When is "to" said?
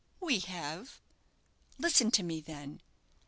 2.09-2.23